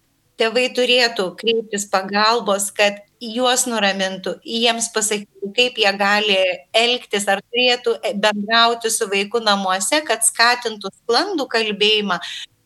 tėvai 0.40 0.66
turėtų 0.74 1.28
kreiptis 1.38 1.86
pagalbos, 1.92 2.70
kad 2.74 3.00
juos 3.22 3.66
nuramintų, 3.70 4.34
jiems 4.42 4.88
pasakytų, 4.94 5.52
kaip 5.56 5.78
jie 5.78 5.92
gali 5.98 6.38
elgtis, 6.76 7.28
ar 7.30 7.42
turėtų 7.44 7.94
bendrauti 8.22 8.90
su 8.90 9.06
vaiku 9.10 9.42
namuose, 9.44 10.02
kad 10.08 10.26
skatintų 10.26 10.90
sklandų 10.96 11.46
kalbėjimą, 11.52 12.18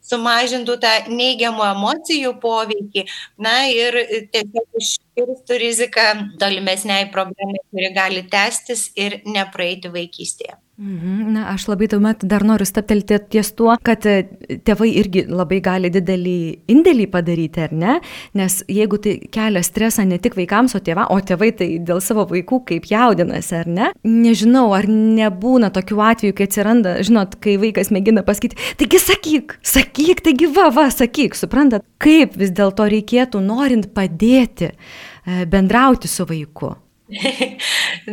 sumažintų 0.06 0.76
tą 0.82 0.92
neigiamų 1.12 1.64
emocijų 1.70 2.34
poveikį, 2.42 3.06
na 3.46 3.56
ir 3.72 3.98
tiesiog 4.34 4.80
užkirstų 4.82 5.58
riziką 5.64 6.06
tolimesniai 6.42 7.10
problemai, 7.14 7.64
kuri 7.70 7.90
gali 7.96 8.26
tęstis 8.30 8.90
ir 8.96 9.20
nepraeiti 9.26 9.92
vaikystėje. 9.92 10.56
Mhm. 10.78 11.32
Na, 11.32 11.46
aš 11.54 11.70
labai 11.70 11.86
tuomet 11.88 12.20
dar 12.28 12.42
noriu 12.44 12.66
staptelti 12.68 13.16
ties 13.32 13.48
tuo, 13.56 13.72
kad 13.80 14.04
e, 14.04 14.26
tėvai 14.60 14.90
irgi 15.00 15.22
labai 15.24 15.62
gali 15.64 15.88
didelį 15.88 16.34
indėlį 16.68 17.06
padaryti, 17.14 17.62
ar 17.64 17.72
ne? 17.72 17.94
Nes 18.36 18.58
jeigu 18.68 19.00
tai 19.00 19.14
kelia 19.32 19.64
stresą 19.64 20.04
ne 20.04 20.20
tik 20.20 20.36
vaikams, 20.36 20.76
o, 20.76 20.82
tėva, 20.84 21.08
o 21.08 21.16
tėvai 21.16 21.50
tai 21.56 21.70
dėl 21.80 22.04
savo 22.04 22.26
vaikų 22.28 22.60
kaip 22.68 22.90
jaudinasi, 22.92 23.56
ar 23.62 23.72
ne? 23.72 23.90
Nežinau, 24.04 24.68
ar 24.76 24.84
nebūna 24.92 25.72
tokių 25.72 26.04
atvejų, 26.10 26.36
kai 26.36 26.50
atsiranda, 26.50 26.98
žinot, 27.08 27.40
kai 27.40 27.56
vaikas 27.62 27.88
mėgina 27.96 28.26
pasakyti, 28.26 28.60
taigi 28.76 29.00
sakyk, 29.00 29.56
sakyk, 29.64 30.26
taigi 30.28 30.52
va, 30.52 30.68
va, 30.76 30.90
sakyk, 30.92 31.40
suprantat, 31.40 31.88
kaip 32.04 32.36
vis 32.36 32.52
dėlto 32.52 32.84
reikėtų 32.92 33.40
norint 33.40 33.94
padėti 33.96 34.74
e, 34.74 35.46
bendrauti 35.48 36.12
su 36.12 36.28
vaiku. 36.28 36.76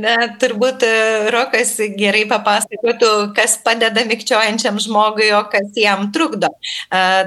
Na, 0.04 0.14
turbūt 0.38 0.84
e, 0.86 0.90
Rokas 1.34 1.72
gerai 1.98 2.28
papasakotų, 2.30 3.10
kas 3.34 3.56
padeda 3.66 4.04
mikčiojančiam 4.06 4.78
žmogui, 4.82 5.32
o 5.34 5.42
kas 5.50 5.74
jam 5.78 6.12
trukdo. 6.14 6.52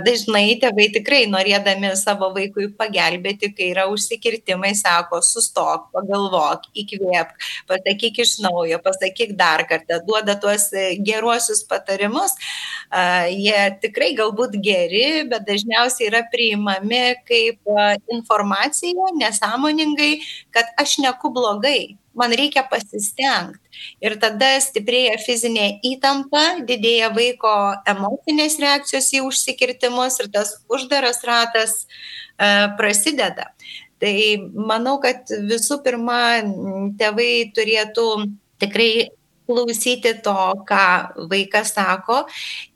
Dažnai 0.07 0.61
tėvai 0.63 0.87
tikrai 0.95 1.25
norėdami 1.31 1.91
savo 1.99 2.31
vaikui 2.37 2.69
pagelbėti, 2.79 3.51
kai 3.57 3.73
yra 3.73 3.89
užsikirtimai, 3.91 4.77
sako, 4.79 5.19
sustok, 5.27 5.89
pagalvok, 5.97 6.69
įkvėpk, 6.85 7.49
pasakyk 7.71 8.23
iš 8.23 8.37
naujo, 8.47 8.79
pasakyk 8.85 9.35
dar 9.39 9.67
kartą, 9.67 9.99
duoda 10.07 10.39
tuos 10.39 10.69
e, 10.71 10.93
geruosius 11.03 11.65
patarimus. 11.67 12.37
Jie 13.35 13.59
tikrai 13.83 14.13
galbūt 14.15 14.55
geri, 14.63 15.25
bet 15.27 15.43
dažniausiai 15.49 16.07
yra 16.07 16.23
priimami 16.31 17.17
kaip 17.27 17.59
informacija 18.15 19.11
nesąmoningai, 19.19 20.13
kad 20.55 20.71
aš 20.79 21.01
neku 21.03 21.33
blogai 21.35 21.56
blogai, 21.57 21.97
man 22.15 22.33
reikia 22.33 22.65
pasistengti. 22.69 23.61
Ir 24.01 24.17
tada 24.21 24.57
stiprėja 24.61 25.19
fizinė 25.21 25.81
įtampa, 25.85 26.63
didėja 26.65 27.11
vaiko 27.15 27.53
emocinės 27.87 28.59
reakcijos 28.59 29.13
į 29.13 29.23
užsikirtimus 29.27 30.21
ir 30.21 30.31
tas 30.33 30.63
uždaras 30.69 31.23
ratas 31.25 31.87
e, 32.39 32.69
prasideda. 32.79 33.53
Tai 34.01 34.15
manau, 34.55 34.99
kad 35.01 35.29
visų 35.29 35.83
pirma, 35.85 36.43
tėvai 36.99 37.53
turėtų 37.57 38.09
tikrai 38.61 39.11
klausyti 39.47 40.13
to, 40.25 40.35
ką 40.69 40.83
vaikas 41.31 41.73
sako 41.77 42.25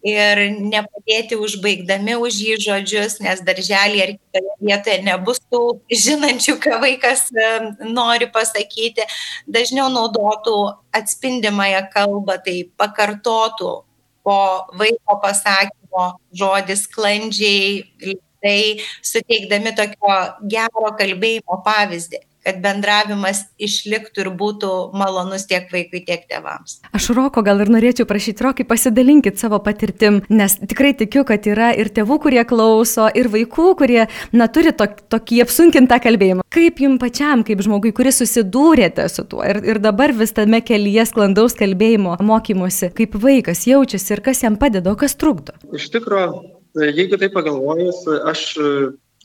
ir 0.06 0.40
nepadėti 0.58 1.38
užbaigdami 1.40 2.16
už 2.20 2.38
jį 2.46 2.56
žodžius, 2.64 3.18
nes 3.24 3.42
darželį 3.46 4.02
ar 4.04 4.14
kitoje 4.16 4.56
vietoje 4.70 4.96
nebus 5.06 5.42
tų 5.50 5.62
žinančių, 6.04 6.56
ką 6.62 6.80
vaikas 6.84 7.26
nori 7.84 8.30
pasakyti. 8.32 9.06
Dažniau 9.50 9.90
naudotų 9.92 10.56
atspindimąją 10.96 11.84
kalbą, 11.92 12.38
tai 12.44 12.64
pakartotų 12.80 13.74
po 14.24 14.40
vaiko 14.78 15.20
pasakymo 15.22 16.08
žodį 16.36 16.76
sklandžiai, 16.76 18.16
tai 18.40 18.58
suteikdami 19.04 19.74
tokio 19.76 20.18
gero 20.48 20.92
kalbėjimo 20.96 21.60
pavyzdį 21.66 22.29
kad 22.46 22.60
bendravimas 22.64 23.44
išliktų 23.60 24.24
ir 24.24 24.30
būtų 24.40 24.70
malonus 24.96 25.46
tiek 25.50 25.68
vaikui, 25.72 26.02
tiek 26.06 26.24
tėvams. 26.30 26.78
Aš 26.96 27.10
Roko 27.16 27.42
gal 27.46 27.60
ir 27.62 27.70
norėčiau 27.72 28.06
prašyti, 28.08 28.44
Rokai, 28.44 28.66
pasidalinkit 28.68 29.40
savo 29.40 29.60
patirtim, 29.64 30.20
nes 30.32 30.56
tikrai 30.60 30.92
tikiu, 30.96 31.24
kad 31.28 31.46
yra 31.50 31.70
ir 31.76 31.92
tėvų, 31.92 32.20
kurie 32.24 32.44
klauso, 32.48 33.08
ir 33.12 33.30
vaikų, 33.32 33.66
kurie, 33.80 34.04
na, 34.32 34.48
turi 34.52 34.72
to, 34.76 34.88
tokį 35.12 35.42
apsunkintą 35.44 36.00
kalbėjimą. 36.02 36.46
Kaip 36.50 36.80
jums 36.82 37.00
pačiam, 37.02 37.44
kaip 37.46 37.62
žmogui, 37.64 37.92
kuris 37.96 38.22
susidūrėte 38.22 39.06
su 39.12 39.26
tuo 39.28 39.44
ir, 39.46 39.60
ir 39.66 39.82
dabar 39.82 40.14
vis 40.16 40.34
tame 40.36 40.62
kelyje 40.64 41.06
sklandaus 41.12 41.56
kalbėjimo 41.58 42.16
mokymosi, 42.24 42.90
kaip 42.96 43.14
vaikas 43.20 43.66
jaučiasi 43.68 44.16
ir 44.16 44.24
kas 44.24 44.42
jam 44.44 44.56
padeda, 44.60 44.94
o 44.94 44.98
kas 44.98 45.16
trukdo? 45.20 45.54
Iš 45.76 45.90
tikrųjų, 45.94 46.42
jeigu 46.88 47.20
tai 47.20 47.30
pagalvojus, 47.32 48.02
aš 48.30 48.44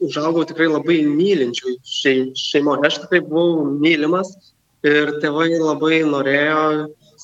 užaugau 0.05 0.45
tikrai 0.47 0.67
labai 0.71 1.00
mylinčių 1.07 1.77
šeimoje. 1.85 2.85
Aš 2.88 3.01
tikrai 3.03 3.21
buvau 3.25 3.65
mylimas 3.71 4.31
ir 4.85 5.15
tėvai 5.24 5.50
labai 5.57 6.03
norėjo, 6.07 6.62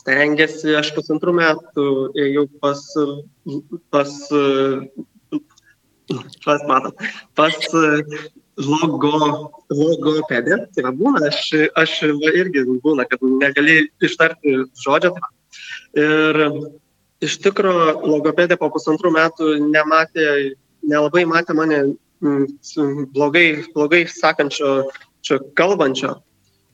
stengiasi. 0.01 0.75
Aš 0.79 0.93
pusantrų 0.97 1.35
metų 1.39 1.87
ėjau 2.19 2.45
pas, 2.63 2.83
pas, 3.93 4.13
pas, 6.45 6.67
matot, 6.69 7.09
pas 7.37 7.57
logo, 8.61 9.51
logopedę. 9.69 10.57
Tai 10.75 10.85
va 10.87 10.93
būna, 10.95 11.25
aš, 11.29 11.51
aš 11.77 11.97
irgi 12.33 12.65
būna, 12.83 13.07
kad 13.09 13.23
negali 13.23 13.85
ištarti 14.03 14.63
žodžio. 14.83 15.13
Ir 15.99 16.39
iš 17.21 17.37
tikrųjų 17.43 17.97
logopedė 18.07 18.57
po 18.59 18.71
pusantrų 18.73 19.11
metų 19.13 19.55
nematė, 19.67 20.55
nelabai 20.81 21.25
matė 21.29 21.55
mane 21.57 21.81
blogai, 22.21 23.63
blogai 23.73 24.05
sakančio, 24.09 24.91
čia 25.25 25.39
kalbančio. 25.57 26.19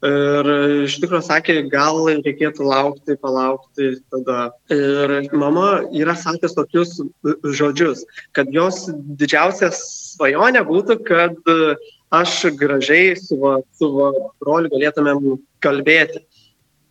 Ir 0.05 0.47
iš 0.85 0.99
tikrųjų 1.01 1.25
sakė, 1.25 1.53
gal 1.71 2.03
reikėtų 2.05 2.67
laukti, 2.67 3.15
palaukti 3.17 3.95
tada. 4.13 4.51
Ir 4.69 5.15
mama 5.33 5.81
yra 5.89 6.13
sakęs 6.13 6.53
tokius 6.53 6.99
žodžius, 7.57 8.03
kad 8.37 8.51
jos 8.53 8.85
didžiausia 9.17 9.71
svajonė 9.73 10.61
būtų, 10.67 10.99
kad 11.07 11.51
aš 12.13 12.35
gražiai 12.59 13.15
su, 13.17 13.39
va, 13.41 13.57
su 13.79 13.89
va, 13.95 14.11
broliu 14.37 14.69
galėtumėm 14.75 15.39
kalbėti. 15.65 16.21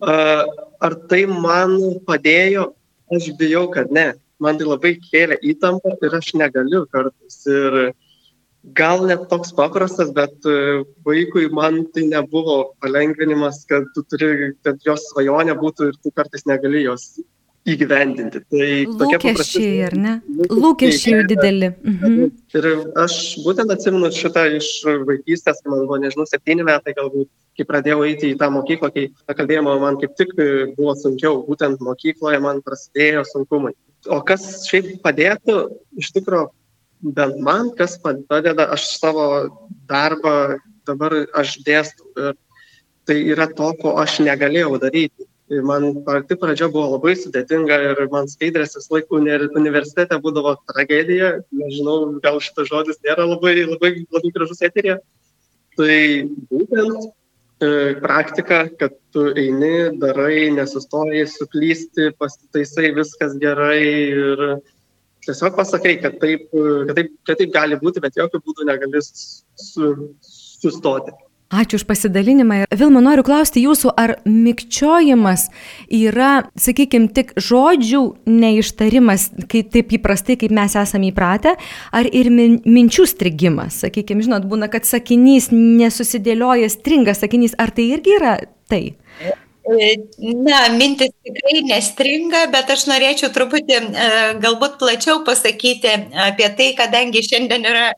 Ar 0.03 0.99
tai 1.07 1.23
man 1.31 1.79
padėjo? 2.05 2.73
Aš 3.15 3.31
bijau, 3.39 3.69
kad 3.71 3.87
ne. 3.95 4.09
Man 4.43 4.59
tai 4.59 4.67
labai 4.67 4.97
kėlė 4.99 5.39
įtampą 5.47 5.95
ir 6.03 6.19
aš 6.19 6.33
negaliu 6.35 6.83
kartais. 6.91 7.39
Ir, 7.47 7.95
gal 8.63 9.05
net 9.07 9.27
toks 9.31 9.53
paprastas, 9.55 10.11
bet 10.15 10.45
e, 10.45 10.83
vaikui 11.07 11.47
man 11.53 11.85
tai 11.93 12.07
nebuvo 12.09 12.73
palengvinimas, 12.83 13.63
kad 13.69 13.87
tu 13.95 14.03
turi, 14.09 14.53
kad 14.65 14.79
jos 14.85 15.07
svajonė 15.13 15.57
būtų 15.59 15.91
ir 15.91 15.97
tu 16.03 16.11
kartais 16.11 16.45
negali 16.49 16.83
jos 16.83 17.15
įgyvendinti. 17.67 18.41
Tai 18.47 18.69
lūkesčiai, 19.01 19.71
ar 19.87 19.95
ne? 19.99 20.13
Lūkesčiai 20.51 21.25
dideli. 21.27 21.71
Mhm. 21.83 22.29
Ir 22.55 22.69
aš 23.03 23.17
būtent 23.43 23.73
atsimenu 23.73 24.11
šitą 24.15 24.47
iš 24.59 24.69
vaikystės, 25.07 25.59
kai 25.63 25.73
man 25.73 25.83
buvo, 25.85 25.99
nežinau, 26.03 26.27
septyni 26.29 26.65
metai 26.67 26.95
galbūt, 26.97 27.29
kai 27.57 27.67
pradėjau 27.67 28.05
eiti 28.07 28.31
į 28.33 28.37
tą 28.39 28.51
mokyklą, 28.53 28.91
kai 28.93 29.09
kalbėjimo 29.33 29.75
man 29.81 29.99
kaip 30.01 30.15
tik 30.19 30.31
buvo 30.77 30.95
sunkiau, 30.99 31.41
būtent 31.47 31.83
mokykloje 31.83 32.39
man 32.43 32.63
prasidėjo 32.65 33.25
sunkumai. 33.33 33.73
O 34.13 34.21
kas 34.23 34.67
šiaip 34.69 35.01
padėtų, 35.03 35.57
iš 35.99 36.13
tikrųjų, 36.15 36.51
bent 37.01 37.39
man, 37.43 37.71
kas 37.77 37.97
man 38.03 38.23
padeda, 38.29 38.67
aš 38.73 38.97
savo 38.97 39.27
darbą 39.89 40.57
dabar 40.87 41.13
aš 41.35 41.57
dėstau 41.67 42.11
ir 42.17 42.37
tai 43.07 43.17
yra 43.33 43.47
to, 43.47 43.71
ko 43.81 43.97
aš 44.01 44.19
negalėjau 44.25 44.79
daryti. 44.83 45.27
Ir 45.47 45.63
man 45.63 46.01
pati 46.03 46.35
pradžia 46.35 46.67
buvo 46.67 46.97
labai 46.97 47.13
sudėtinga 47.15 47.75
ir 47.85 48.01
man 48.11 48.25
skaidrės 48.27 48.75
vis 48.75 48.89
laik 48.91 49.13
universitete 49.15 50.17
būdavo 50.23 50.57
tragedija. 50.67 51.37
Nežinau, 51.55 52.17
gal 52.23 52.41
šitas 52.43 52.67
žodis 52.67 52.99
nėra 53.05 53.23
labai, 53.29 53.53
labai, 53.63 53.93
labai 54.11 54.33
gražus 54.35 54.59
eterija. 54.67 54.97
Tai 55.79 55.95
būtent 56.51 57.07
e, 57.63 57.69
praktika, 58.03 58.65
kad 58.81 58.97
tu 59.15 59.29
eini, 59.39 59.93
darai, 60.01 60.49
nesustoji, 60.57 61.23
suklysti, 61.31 62.09
pasitaisai, 62.19 62.91
viskas 62.97 63.39
gerai 63.39 63.79
ir 63.87 64.43
tiesiog 65.27 65.55
pasakai, 65.59 65.97
kad 66.01 66.17
taip, 66.23 66.49
kad 66.51 66.97
taip, 66.97 67.13
kad 67.27 67.39
taip 67.39 67.53
gali 67.53 67.79
būti, 67.79 68.03
bet 68.03 68.19
jokių 68.19 68.43
būdų 68.43 68.67
negali 68.71 69.03
su, 69.05 69.93
sustoti. 70.63 71.15
Ačiū 71.47 71.77
už 71.79 71.85
pasidalinimą. 71.87 72.65
Vilma, 72.75 72.99
noriu 72.99 73.23
klausti 73.23 73.61
jūsų, 73.63 73.93
ar 73.95 74.17
mikčiojimas 74.27 75.45
yra, 75.95 76.49
sakykime, 76.59 77.07
tik 77.15 77.31
žodžių 77.39 78.01
neištarimas, 78.27 79.29
kaip 79.47 79.71
taip 79.71 79.95
įprastai, 79.95 80.35
kaip 80.41 80.51
mes 80.51 80.75
esame 80.75 81.07
įpratę, 81.13 81.55
ar 81.95 82.11
ir 82.11 82.27
min, 82.35 82.59
minčių 82.67 83.07
strigimas, 83.07 83.79
sakykime, 83.85 84.27
žinot, 84.27 84.43
būna, 84.51 84.67
kad 84.67 84.83
sakinys 84.89 85.47
nesusidėlioja, 85.55 86.67
stringa 86.73 87.15
sakinys, 87.15 87.55
ar 87.55 87.71
tai 87.71 87.93
irgi 87.95 88.17
yra 88.19 88.39
tai? 88.67 88.83
Na, 89.67 90.69
mintis 90.71 91.11
tikrai 91.27 91.59
nestringa, 91.67 92.45
bet 92.53 92.69
aš 92.71 92.85
norėčiau 92.87 93.27
truputį 93.35 93.75
e, 93.75 94.05
galbūt 94.39 94.77
plačiau 94.79 95.25
pasakyti 95.27 95.91
apie 96.23 96.47
tai, 96.55 96.67
kadangi 96.77 97.19
šiandien 97.25 97.67
yra, 97.67 97.89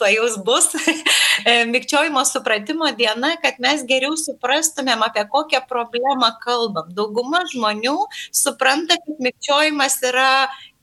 to 0.00 0.08
jaus 0.10 0.34
bus, 0.42 0.72
e, 1.46 1.62
mikčiojimo 1.70 2.24
supratimo 2.26 2.90
diena, 2.98 3.36
kad 3.42 3.60
mes 3.62 3.84
geriau 3.86 4.16
suprastumėm, 4.18 5.04
apie 5.06 5.22
kokią 5.30 5.62
problemą 5.70 6.32
kalbam. 6.42 6.90
Dauguma 6.98 7.44
žmonių 7.52 7.94
supranta, 8.34 8.98
kad 8.98 9.22
mikčiojimas 9.22 10.00
yra 10.10 10.32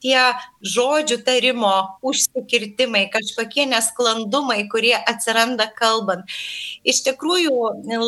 tie 0.06 0.32
žodžių 0.64 1.20
tarimo 1.28 1.74
užsikirtimai, 2.06 3.10
kažkokie 3.12 3.68
nesklandumai, 3.68 4.62
kurie 4.72 4.96
atsiranda 4.96 5.68
kalbant. 5.76 6.24
Iš 6.88 7.04
tikrųjų, 7.10 7.52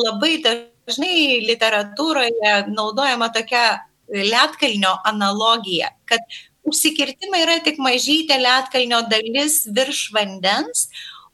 labai 0.07 0.37
dažnai 0.39 0.75
dažnai 0.87 1.43
literatūroje 1.45 2.53
naudojama 2.71 3.29
tokia 3.35 3.65
lietkalnio 4.07 4.93
analogija, 5.07 5.91
kad 6.07 6.23
užsikirtimai 6.67 7.43
yra 7.43 7.57
tik 7.63 7.79
mažytė 7.83 8.39
lietkalnio 8.41 9.03
dalis 9.11 9.65
virš 9.75 10.07
vandens, 10.15 10.87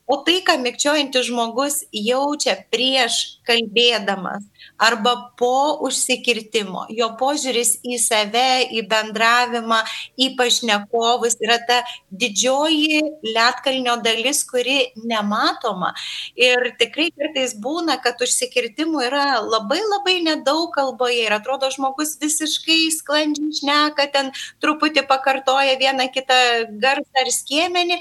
o 0.05 0.17
tai, 0.25 0.41
ką 0.45 0.57
mikčiojantis 0.59 1.29
žmogus 1.29 1.81
jaučia 1.95 2.57
prieš 2.71 3.39
kalbėdamas, 3.47 4.43
arba 4.77 5.13
po 5.39 5.79
užsikirtimo. 5.85 6.85
Jo 6.91 7.11
požiūris 7.19 7.77
į 7.87 7.97
save, 8.01 8.65
į 8.73 8.83
bendravimą, 8.91 9.79
į 10.19 10.33
pašnekovus 10.39 11.37
yra 11.43 11.59
ta 11.67 11.79
didžioji 12.11 13.01
lietkalnio 13.29 13.97
dalis, 14.03 14.43
kuri 14.47 14.91
nematoma. 15.07 15.93
Ir 16.39 16.73
tikrai 16.79 17.09
kartais 17.15 17.55
būna, 17.63 17.99
kad 18.03 18.21
užsikirtimų 18.23 19.05
yra 19.07 19.25
labai 19.41 19.81
labai 19.81 20.19
nedaug 20.27 20.71
kalboje 20.75 21.27
ir 21.27 21.35
atrodo 21.35 21.71
žmogus 21.73 22.17
visiškai 22.21 22.79
sklandžiai 22.99 23.59
šneka, 23.59 24.09
ten 24.13 24.31
truputį 24.63 25.05
pakartoja 25.07 25.77
vieną 25.79 26.09
kitą 26.13 26.39
garsą 26.81 27.23
ar 27.23 27.31
skiemenį, 27.31 27.99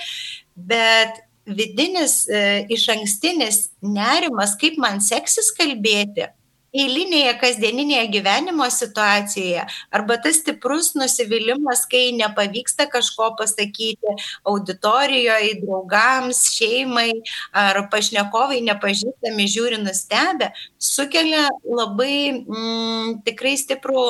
bet 0.56 1.23
vidinis 1.46 2.22
e, 2.28 2.66
iš 2.70 2.88
ankstinis 2.94 3.64
nerimas, 3.82 4.54
kaip 4.61 4.78
man 4.80 5.00
seksis 5.04 5.50
kalbėti, 5.56 6.28
eilinėje 6.72 7.32
kasdieninėje 7.40 8.06
gyvenimo 8.14 8.66
situacijoje 8.72 9.64
arba 9.92 10.16
tas 10.25 10.38
stiprus 10.40 10.92
nusivylimas, 10.96 11.84
kai 11.90 12.11
nepavyksta 12.16 12.87
kažko 12.92 13.32
pasakyti 13.38 14.16
auditorijoje, 14.48 15.59
draugams, 15.61 16.46
šeimai 16.57 17.11
ar 17.52 17.83
pašnekovai 17.92 18.62
nepažįstami 18.70 19.48
žiūri 19.57 19.83
nustebę, 19.83 20.52
sukelia 20.81 21.48
labai 21.66 22.16
mm, 22.40 23.18
tikrai 23.28 23.59
stiprų 23.61 24.07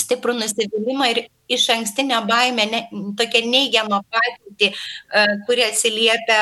stiprų 0.00 0.36
nusivylimą 0.38 1.08
ir 1.12 1.20
iš 1.54 1.66
ankstinę 1.74 2.20
baimę, 2.28 2.66
ne, 2.70 2.80
tokią 3.18 3.42
neigiamą 3.48 4.00
patirtį, 4.12 4.70
e, 4.70 5.26
kuri 5.48 5.66
atsiliepia 5.66 6.40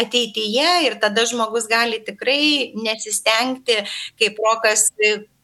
ateityje 0.00 0.70
ir 0.86 0.96
tada 1.02 1.26
žmogus 1.28 1.68
gali 1.70 2.00
tikrai 2.06 2.72
nesistengti, 2.78 3.82
kaip 4.20 4.40
rokas 4.42 4.90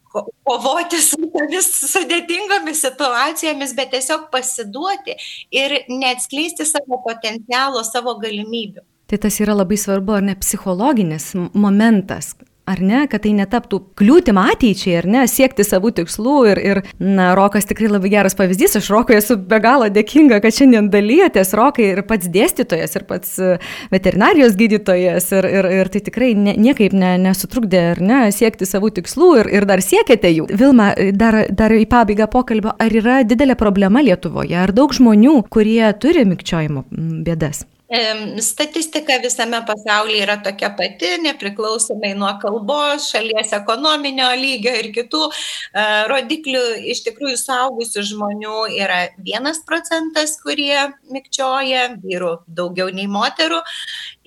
kovoti 0.08 1.00
su 1.04 1.18
tomis 1.32 1.68
sudėtingomis 1.92 2.80
situacijomis, 2.86 3.74
bet 3.76 3.92
tiesiog 3.92 4.28
pasiduoti 4.32 5.16
ir 5.54 5.82
neatskleisti 5.90 6.66
savo 6.68 7.00
potencialo, 7.04 7.84
savo 7.84 8.16
galimybių. 8.22 8.84
Tai 9.08 9.18
tas 9.22 9.38
yra 9.40 9.54
labai 9.56 9.78
svarbu, 9.80 10.18
ar 10.18 10.24
ne 10.24 10.34
psichologinis 10.36 11.30
momentas, 11.56 12.34
ar 12.68 12.82
ne, 12.84 13.04
kad 13.10 13.24
tai 13.24 13.32
netaptų 13.36 13.80
kliūtim 13.98 14.38
ateičiai, 14.40 14.98
ar 15.00 15.08
ne, 15.08 15.24
siekti 15.30 15.64
savų 15.66 15.94
tikslų. 15.98 16.36
Ir, 16.52 16.60
ir 16.62 16.80
na, 17.00 17.30
Rokas 17.38 17.68
tikrai 17.68 17.90
labai 17.90 18.12
geras 18.12 18.36
pavyzdys, 18.38 18.78
aš 18.80 18.90
Rokui 18.92 19.18
esu 19.18 19.38
be 19.40 19.60
galo 19.64 19.88
dėkinga, 19.92 20.40
kad 20.44 20.54
šiandien 20.54 20.90
dalyjatės, 20.92 21.54
Rokai 21.58 21.90
ir 21.94 22.02
pats 22.08 22.30
dėstytojas, 22.34 22.96
ir 22.98 23.06
pats 23.08 23.34
e, 23.40 23.54
veterinarijos 23.94 24.58
gydytojas, 24.58 25.30
ir, 25.38 25.48
ir, 25.60 25.70
ir 25.80 25.92
tai 25.94 26.04
tikrai 26.10 26.32
ne, 26.38 26.56
niekaip 26.68 26.96
ne, 26.96 27.14
nesutrukdė, 27.24 27.82
ar 27.94 28.02
ne, 28.04 28.20
siekti 28.34 28.68
savų 28.68 28.92
tikslų 29.00 29.32
ir, 29.42 29.52
ir 29.60 29.68
dar 29.68 29.84
siekėte 29.84 30.32
jų. 30.34 30.48
Vilma, 30.58 30.92
dar, 31.16 31.44
dar 31.48 31.74
į 31.74 31.86
pabaigą 31.90 32.28
pokalbio, 32.32 32.76
ar 32.76 33.00
yra 33.02 33.22
didelė 33.28 33.58
problema 33.58 34.04
Lietuvoje, 34.04 34.56
ar 34.60 34.74
daug 34.76 34.94
žmonių, 34.94 35.40
kurie 35.52 35.82
turi 36.02 36.26
mikčiojimo 36.28 36.86
bėdas? 37.26 37.64
Statistika 37.88 39.16
visame 39.22 39.62
pasaulyje 39.66 40.20
yra 40.22 40.36
tokia 40.44 40.68
pati, 40.76 41.08
nepriklausomai 41.24 42.10
nuo 42.20 42.34
kalbos, 42.42 43.06
šalies 43.08 43.54
ekonominio 43.56 44.28
lygio 44.36 44.74
ir 44.76 44.90
kitų 44.92 45.22
e, 45.30 45.86
rodiklių. 46.12 46.62
Iš 46.92 47.00
tikrųjų, 47.08 47.40
saugusių 47.40 48.04
žmonių 48.10 48.58
yra 48.76 49.00
vienas 49.24 49.62
procentas, 49.64 50.36
kurie 50.44 50.76
mikčioja, 51.08 51.94
vyrų 52.04 52.34
daugiau 52.60 52.92
nei 52.92 53.08
moterų. 53.08 53.64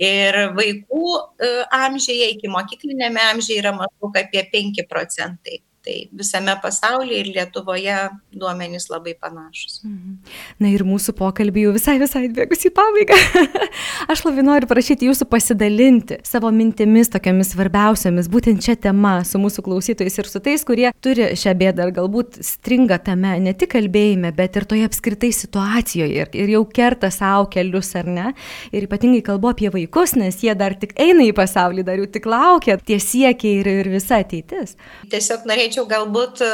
Ir 0.10 0.41
vaikų 0.58 1.06
e, 1.13 1.56
amžiuje, 1.86 2.34
iki 2.34 2.50
mokyklinėme 2.50 3.30
amžiuje 3.30 3.62
yra 3.62 3.78
maždaug 3.78 4.17
apie 4.26 4.41
5 4.58 4.88
procentai. 4.89 5.62
Tai 5.82 5.96
visame 6.13 6.54
pasaulyje 6.62 7.20
ir 7.24 7.30
Lietuvoje 7.34 7.98
duomenys 8.38 8.86
labai 8.91 9.15
panašus. 9.17 9.80
Mhm. 9.82 10.17
Na 10.62 10.70
ir 10.70 10.84
mūsų 10.86 11.15
pokalbį 11.17 11.65
jau 11.65 11.72
visai 11.74 11.96
visai 12.02 12.28
atbėgus 12.28 12.67
į 12.70 12.72
pabaigą. 12.78 13.17
Aš 14.12 14.22
labai 14.28 14.46
noriu 14.46 14.70
prašyti 14.70 15.10
jūsų 15.10 15.26
pasidalinti 15.32 16.20
savo 16.28 16.52
mintimis 16.54 17.10
tokiamis 17.13 17.56
svarbiausiamis, 17.56 18.30
būtent 18.32 18.62
čia 18.62 18.76
tema 18.78 19.15
su 19.26 19.41
mūsų 19.41 19.65
klausytojais 19.65 20.20
ir 20.22 20.30
su 20.30 20.41
tais, 20.44 20.65
kurie 20.67 20.91
turi 21.02 21.32
šią 21.39 21.56
bėdą 21.58 21.89
ir 21.89 21.96
galbūt 21.98 22.38
stringa 22.46 23.00
tame 23.02 23.34
ne 23.41 23.56
tik 23.58 23.74
kalbėjime, 23.74 24.34
bet 24.38 24.62
ir 24.62 24.67
toje 24.70 24.86
apskritai 24.86 25.32
situacijoje 25.34 26.28
ir, 26.28 26.32
ir 26.38 26.54
jau 26.56 26.63
kerta 26.70 27.10
savo 27.13 27.50
kelius 27.52 27.89
ar 27.98 28.06
ne. 28.06 28.28
Ir 28.70 28.86
ypatingai 28.86 29.24
kalbu 29.26 29.52
apie 29.56 29.74
vaikus, 29.74 30.13
nes 30.20 30.38
jie 30.46 30.54
dar 30.58 30.78
tik 30.78 30.94
eina 31.02 31.26
į 31.26 31.34
pasaulį, 31.38 31.88
dar 31.89 31.98
jų 31.98 32.08
tik 32.13 32.30
laukia 32.30 32.78
tie 32.78 33.02
siekiai 33.02 33.62
ir, 33.63 33.74
ir 33.82 33.91
visa 33.98 34.22
ateitis. 34.22 34.78
Tiesiog 35.12 35.50
norėčiau 35.50 35.70
norėčiau 35.71 35.88
galbūt 35.88 36.41
e, 36.43 36.47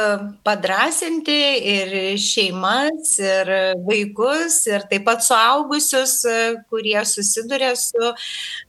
padrasinti 0.46 1.34
ir 1.66 2.18
šeimas, 2.18 3.18
ir 3.18 3.50
vaikus, 3.82 4.66
ir 4.68 4.84
taip 4.88 5.04
pat 5.06 5.24
suaugusius, 5.24 6.24
e, 6.24 6.56
kurie 6.70 7.02
susiduria 7.04 7.74
su 7.74 8.12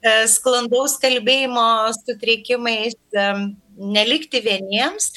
e, 0.02 0.26
sklandaus 0.28 0.98
kalbėjimo 1.00 1.94
sutrikimais 2.02 2.96
nelikti 3.80 4.42
vieniems. 4.44 5.14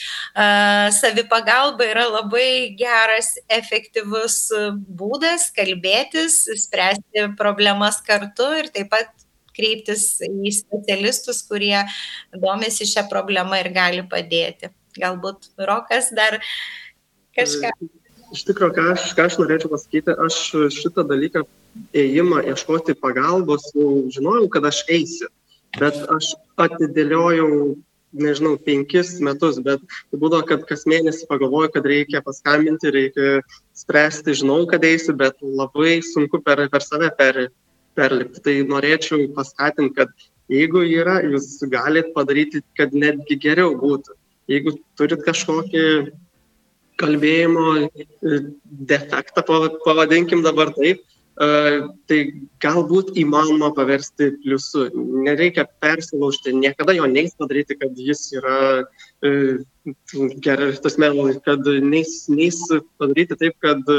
Savipagalba 0.95 1.83
yra 1.83 2.05
labai 2.07 2.77
geras, 2.79 3.33
efektyvus 3.51 4.53
būdas 4.87 5.49
kalbėtis, 5.57 6.45
spręsti 6.63 7.33
problemas 7.41 7.99
kartu 8.07 8.47
ir 8.61 8.71
taip 8.71 8.93
pat 8.93 9.11
kreiptis 9.57 10.21
į 10.23 10.53
specialistus, 10.55 11.43
kurie 11.49 11.83
domisi 12.39 12.87
šią 12.87 13.09
problemą 13.11 13.59
ir 13.65 13.73
gali 13.75 14.07
padėti. 14.07 14.71
Galbūt 14.99 15.53
Rokas 15.69 16.11
dar 16.17 16.39
kažką. 17.37 17.73
Iš 18.33 18.47
tikrųjų, 18.49 18.73
ką 18.77 18.85
aš, 18.95 19.07
ką 19.17 19.27
aš 19.29 19.39
norėčiau 19.41 19.71
pasakyti, 19.73 20.13
aš 20.25 20.37
šitą 20.73 21.05
dalyką, 21.09 21.45
ėjimą, 21.97 22.41
ieškoti 22.49 22.97
pagalbos, 22.97 23.67
žinojau, 24.15 24.47
kad 24.53 24.69
aš 24.71 24.83
eisiu, 24.89 25.29
bet 25.77 25.99
aš 26.17 26.31
atidėliojau, 26.65 27.51
nežinau, 28.17 28.55
penkis 28.61 29.19
metus, 29.25 29.61
bet 29.65 29.85
tai 29.85 30.21
būdavo, 30.21 30.47
kad 30.49 30.65
kas 30.69 30.87
mėnesį 30.89 31.29
pagalvoju, 31.29 31.75
kad 31.77 31.89
reikia 31.89 32.25
paskambinti, 32.25 32.93
reikia 32.93 33.29
spręsti, 33.77 34.37
žinau, 34.41 34.63
kad 34.69 34.85
eisiu, 34.85 35.17
bet 35.17 35.37
labai 35.45 35.99
sunku 36.05 36.41
per, 36.45 36.65
per 36.73 36.85
save 36.85 37.13
per, 37.21 37.47
perlipti. 37.97 38.45
Tai 38.49 38.59
norėčiau 38.73 39.29
paskatinti, 39.37 39.97
kad 40.01 40.13
Jeigu 40.53 40.83
yra, 40.85 41.21
jūs 41.25 41.63
galite 41.71 42.11
padaryti, 42.17 42.61
kad 42.77 42.93
netgi 42.93 43.39
geriau 43.41 43.77
būtų. 43.79 44.17
Jeigu 44.51 44.75
turit 44.99 45.23
kažkokį 45.23 45.87
kalbėjimo 47.01 47.67
e, 47.79 48.39
defektą, 48.91 49.45
pavadinkim 49.85 50.43
dabar 50.45 50.73
taip, 50.77 51.03
e, 51.03 51.49
tai 52.11 52.19
galbūt 52.63 53.13
įmanoma 53.23 53.73
paversti 53.77 54.33
pliusu. 54.43 54.89
Nereikia 55.27 55.67
persilaužti, 55.83 56.55
niekada 56.59 56.95
jo 56.99 57.07
neįs 57.11 57.37
padaryti, 57.39 57.79
kad 57.81 57.99
jis 58.09 58.25
yra 58.41 58.59
e, 59.23 59.33
gerai, 60.45 60.73
tas 60.83 60.99
melas, 61.03 61.39
kad 61.47 61.67
neįs, 61.67 62.27
neįs 62.33 62.65
padaryti 63.01 63.39
taip, 63.41 63.59
kad 63.63 63.95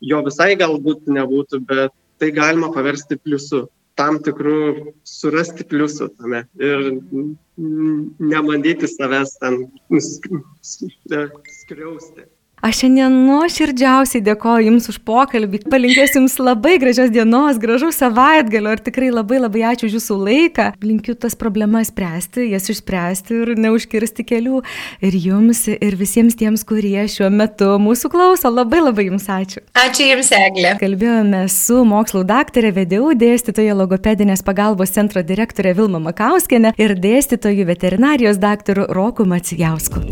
jo 0.00 0.22
visai 0.26 0.54
galbūt 0.60 1.10
nebūtų, 1.10 1.64
bet 1.66 1.94
tai 2.20 2.32
galima 2.36 2.72
paversti 2.74 3.18
pliusu 3.18 3.66
tam 4.00 4.16
tikrų 4.24 4.56
surasti 5.04 5.66
pliusų 5.68 6.10
tame 6.16 6.40
ir 6.56 6.86
nebandyti 8.32 8.88
savęs 8.88 9.36
ten 9.42 9.58
skriausti. 11.60 12.28
Aš 12.60 12.82
šiandien 12.82 13.14
nuoširdžiausiai 13.24 14.20
dėkoju 14.20 14.66
Jums 14.66 14.90
už 14.92 14.98
pokalbį, 15.08 15.62
palinkėsiu 15.72 16.18
Jums 16.18 16.34
labai 16.42 16.74
gražios 16.82 17.08
dienos, 17.12 17.56
gražaus 17.56 17.96
savaitgalio 18.02 18.74
ir 18.76 18.82
tikrai 18.84 19.08
labai 19.08 19.38
labai 19.40 19.62
ačiū 19.70 19.88
už 19.88 19.96
Jūsų 19.96 20.16
laiką. 20.26 20.66
Linkiu 20.84 21.14
tas 21.16 21.38
problemas 21.40 21.88
spręsti, 21.88 22.50
jas 22.52 22.68
išspręsti 22.68 23.38
ir 23.38 23.54
neužkirsti 23.64 24.26
kelių. 24.28 24.60
Ir 25.00 25.16
Jums, 25.16 25.62
ir 25.72 25.96
visiems 25.96 26.36
tiems, 26.36 26.66
kurie 26.68 27.06
šiuo 27.08 27.30
metu 27.32 27.70
mūsų 27.80 28.12
klauso. 28.12 28.52
Labai 28.52 28.82
labai 28.84 29.08
Jums 29.08 29.30
ačiū. 29.32 29.64
Ačiū 29.80 30.10
Jums, 30.10 30.28
Eglė. 30.36 30.76
Kalbėjome 30.84 31.46
su 31.48 31.80
mokslo 31.88 32.26
daktarė 32.28 32.74
VDU 32.76 33.14
dėstytoja 33.16 33.78
logopedinės 33.80 34.44
pagalbos 34.44 34.92
centro 34.92 35.24
direktorė 35.24 35.72
Vilma 35.80 36.02
Makauskienė 36.10 36.76
ir 36.76 36.98
dėstytoju 37.00 37.70
veterinarijos 37.72 38.36
daktaru 38.42 38.84
Roku 38.92 39.24
Macijausku. 39.24 40.04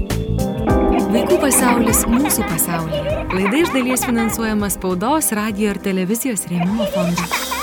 Vaikų 1.29 1.43
pasaulis 1.43 1.99
mūsų 2.09 2.47
pasaulyje. 2.49 3.19
Laida 3.35 3.59
iš 3.61 3.75
dalies 3.75 4.07
finansuojama 4.09 4.73
spaudos, 4.73 5.29
radio 5.37 5.75
ir 5.75 5.85
televizijos 5.85 6.49
rėmimo 6.49 6.89
fondo. 6.97 7.58